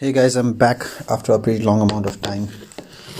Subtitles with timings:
[0.00, 2.48] Hey guys, I'm back after a pretty long amount of time,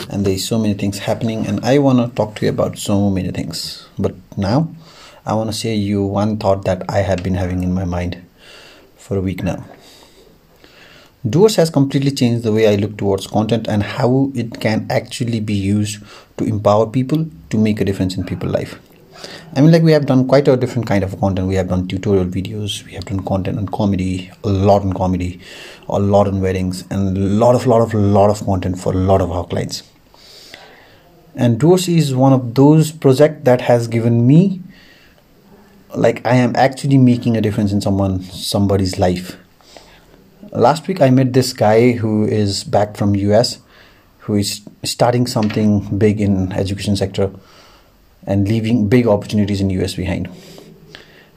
[0.09, 3.11] and there's so many things happening, and I want to talk to you about so
[3.11, 3.87] many things.
[3.99, 4.75] But now,
[5.27, 8.23] I want to share you one thought that I have been having in my mind
[8.97, 9.63] for a week now.
[11.29, 15.41] Duos has completely changed the way I look towards content and how it can actually
[15.41, 16.03] be used
[16.39, 18.81] to empower people to make a difference in people's life.
[19.57, 21.49] I mean, like we have done quite a different kind of content.
[21.49, 22.85] We have done tutorial videos.
[22.85, 25.41] We have done content on comedy, a lot on comedy,
[25.89, 28.97] a lot on weddings, and a lot of, lot of, lot of content for a
[28.97, 29.83] lot of our clients.
[31.35, 34.61] And Duos is one of those projects that has given me,
[35.97, 39.37] like, I am actually making a difference in someone, somebody's life.
[40.53, 43.59] Last week, I met this guy who is back from US,
[44.21, 47.33] who is starting something big in education sector
[48.27, 50.29] and leaving big opportunities in US behind.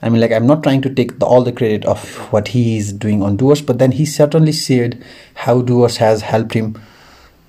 [0.01, 2.77] I mean, like, I'm not trying to take the, all the credit of what he
[2.77, 5.01] is doing on Duos, but then he certainly shared
[5.33, 6.77] how Duos has helped him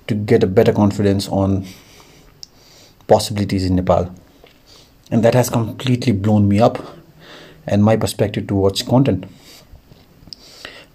[0.07, 1.65] to get a better confidence on
[3.07, 4.15] possibilities in Nepal.
[5.11, 6.95] And that has completely blown me up
[7.67, 9.25] and my perspective towards content.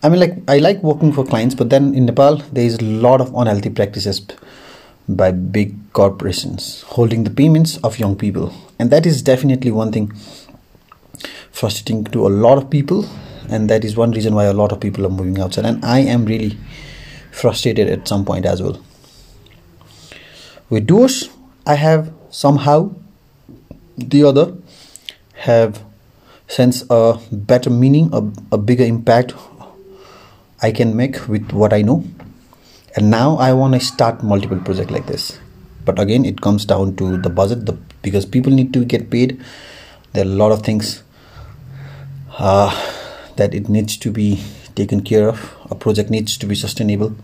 [0.02, 2.84] I mean, like, I like working for clients, but then in Nepal, there is a
[2.84, 4.26] lot of unhealthy practices
[5.16, 8.52] by big corporations holding the payments of young people.
[8.78, 10.12] And that is definitely one thing
[11.50, 13.06] frustrating to a lot of people.
[13.48, 15.66] And that is one reason why a lot of people are moving outside.
[15.66, 16.56] And I am really
[17.32, 18.80] frustrated at some point as well.
[20.68, 21.28] With Duos,
[21.66, 22.94] I have somehow
[23.96, 24.56] the other
[25.34, 25.84] have
[26.46, 29.34] sense a better meaning, a, a bigger impact
[30.62, 32.04] I can make with what I know
[32.96, 35.38] and now i want to start multiple project like this.
[35.84, 39.40] But again it comes down to the budget the because people need to get paid.
[40.12, 41.02] There are a lot of things
[42.38, 42.70] uh,
[43.36, 44.42] that it needs to be
[44.74, 45.56] taken care of.
[45.70, 47.14] A project needs to be sustainable.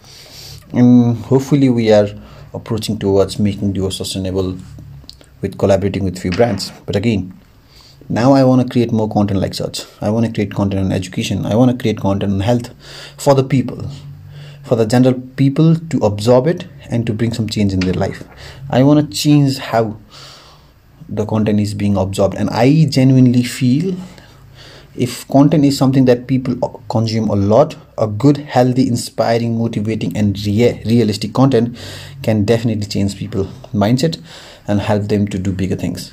[0.73, 2.09] And hopefully we are
[2.55, 4.57] approaching towards making duo sustainable
[5.41, 6.73] with collaborating with few brands.
[6.87, 7.33] But again
[8.09, 9.85] now i want to create more content like such.
[10.01, 11.45] I want to create content on education.
[11.45, 12.71] I want to create content on health
[13.17, 13.91] for the people
[14.67, 18.25] for the general people to absorb it and to bring some change in their life.
[18.71, 19.99] I want to change how
[21.09, 22.35] the content is being absorbed.
[22.37, 23.97] And i genuinely feel
[24.97, 26.57] if content is something that people
[26.89, 31.77] consume a lot a good healthy inspiring motivating and rea- realistic content
[32.23, 34.21] can definitely change people mindset
[34.67, 36.13] and help them to do bigger things.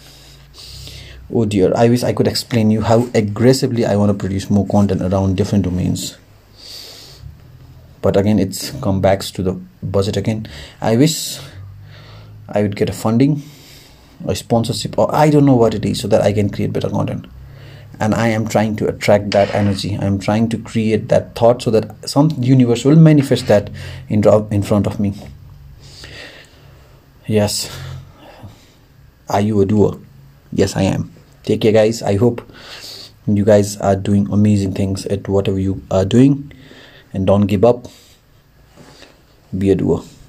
[1.33, 4.67] Oh dear i wish i could explain you how aggressively i want to produce more
[4.67, 6.15] content around different domains
[8.03, 10.47] but again it's come back to the budget again.
[10.81, 11.39] I wish
[12.49, 13.41] i would get a funding
[14.27, 16.89] a sponsorship or i don't know what it is so that i can create better
[16.89, 17.25] content.
[17.99, 19.95] And i am trying to attract that energy.
[19.95, 23.69] I'm trying to create that thought so that some universe will manifest that
[24.09, 25.13] in, in front of me.
[27.27, 27.69] Yes.
[29.29, 29.99] Are you a doer?
[30.51, 31.13] Yes i am.
[31.43, 32.01] Take care guys.
[32.01, 32.41] I hope
[33.27, 36.51] you guys are doing amazing things at whatever you are doing
[37.13, 37.87] and don't give up.
[39.57, 40.03] Be a doer